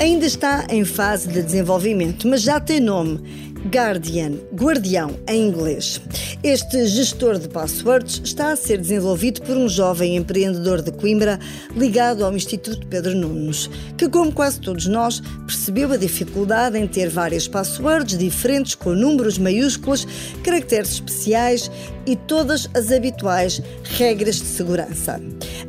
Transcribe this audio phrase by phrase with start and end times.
[0.00, 3.20] Ainda está em fase de desenvolvimento, mas já tem nome.
[3.68, 6.00] Guardian, guardião em inglês.
[6.42, 11.38] Este gestor de passwords está a ser desenvolvido por um jovem empreendedor de Coimbra
[11.76, 13.68] ligado ao Instituto Pedro Nunes,
[13.98, 19.36] que, como quase todos nós, percebeu a dificuldade em ter várias passwords diferentes com números
[19.36, 20.08] maiúsculos,
[20.42, 21.70] caracteres especiais
[22.06, 23.60] e todas as habituais
[23.98, 25.20] regras de segurança.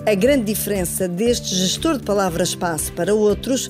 [0.05, 3.70] A grande diferença deste gestor de palavras-passe para outros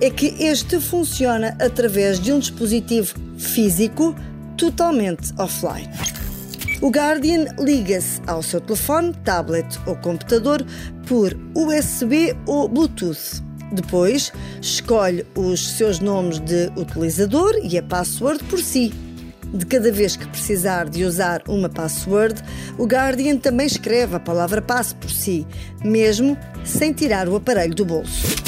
[0.00, 4.14] é que este funciona através de um dispositivo físico
[4.56, 5.88] totalmente offline.
[6.80, 10.64] O Guardian liga-se ao seu telefone, tablet ou computador
[11.06, 13.42] por USB ou Bluetooth.
[13.72, 14.32] Depois,
[14.62, 18.94] escolhe os seus nomes de utilizador e a password por si.
[19.52, 22.42] De cada vez que precisar de usar uma password,
[22.78, 25.46] o Guardian também escreve a palavra passe por si,
[25.84, 28.39] mesmo sem tirar o aparelho do bolso.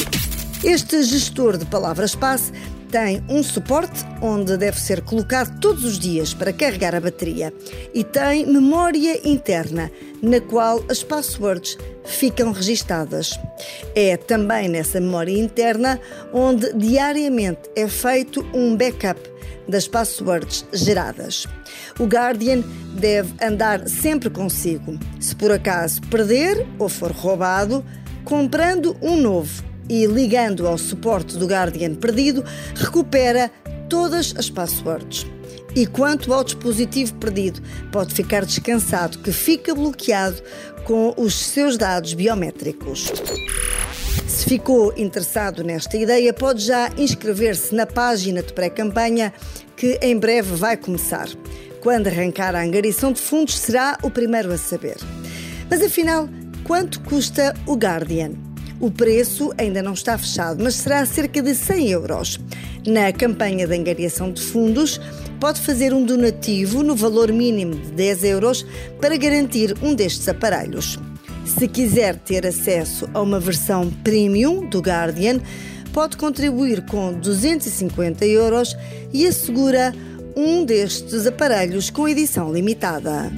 [0.64, 2.52] Este gestor de palavras-passe
[2.88, 7.52] tem um suporte onde deve ser colocado todos os dias para carregar a bateria
[7.92, 9.90] e tem memória interna,
[10.22, 13.36] na qual as passwords ficam registadas.
[13.96, 15.98] É também nessa memória interna
[16.32, 19.20] onde diariamente é feito um backup
[19.66, 21.44] das passwords geradas.
[21.98, 22.62] O Guardian
[22.94, 24.96] deve andar sempre consigo.
[25.18, 27.84] Se por acaso perder ou for roubado,
[28.24, 32.44] comprando um novo e ligando ao suporte do Guardian perdido,
[32.74, 33.50] recupera
[33.88, 35.26] todas as passwords.
[35.74, 40.42] E quanto ao dispositivo perdido, pode ficar descansado que fica bloqueado
[40.84, 43.10] com os seus dados biométricos.
[44.26, 49.32] Se ficou interessado nesta ideia, pode já inscrever-se na página de pré-campanha
[49.76, 51.28] que em breve vai começar.
[51.80, 54.96] Quando arrancar a angariação de fundos, será o primeiro a saber.
[55.68, 56.28] Mas afinal,
[56.64, 58.51] quanto custa o Guardian?
[58.82, 62.40] O preço ainda não está fechado, mas será cerca de 100 euros.
[62.84, 65.00] Na campanha de angariação de fundos,
[65.38, 68.66] pode fazer um donativo no valor mínimo de 10 euros
[69.00, 70.98] para garantir um destes aparelhos.
[71.46, 75.38] Se quiser ter acesso a uma versão premium do Guardian,
[75.92, 78.76] pode contribuir com 250 euros
[79.12, 79.94] e assegura
[80.34, 83.30] um destes aparelhos com edição limitada.